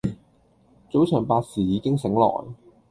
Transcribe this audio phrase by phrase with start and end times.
[0.91, 2.45] 早上八時已經醒來